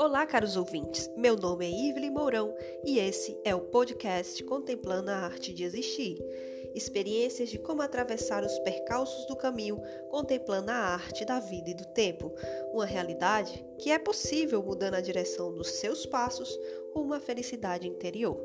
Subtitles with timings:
[0.00, 1.10] Olá, caros ouvintes.
[1.14, 2.54] Meu nome é Ively Mourão
[2.86, 6.16] e esse é o podcast Contemplando a Arte de Existir.
[6.74, 9.78] Experiências de como atravessar os percalços do caminho,
[10.08, 12.32] contemplando a arte da vida e do tempo.
[12.72, 16.58] Uma realidade que é possível mudando a direção dos seus passos
[16.94, 18.40] rumo à felicidade interior.